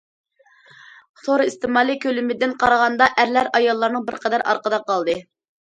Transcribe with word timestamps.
تور 1.27 1.43
ئىستېمالى 1.43 1.99
كۆلىمىدىن 2.07 2.57
قارىغاندا، 2.65 3.11
ئەرلەر 3.13 3.53
ئاياللارنىڭ 3.61 4.11
بىر 4.11 4.21
قەدەر 4.27 4.49
ئارقىدا 4.51 4.85
قالدى. 4.93 5.21